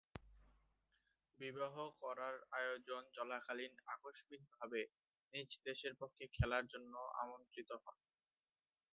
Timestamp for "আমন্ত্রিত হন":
7.21-7.97